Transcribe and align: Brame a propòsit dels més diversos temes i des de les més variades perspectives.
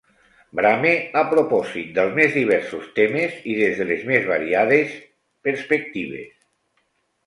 Brame 0.59 0.93
a 1.21 1.23
propòsit 1.33 1.91
dels 1.99 2.17
més 2.21 2.33
diversos 2.39 2.89
temes 2.97 3.37
i 3.55 3.61
des 3.63 3.79
de 3.83 3.89
les 3.93 4.05
més 4.11 4.29
variades 4.35 5.01
perspectives. 5.51 6.39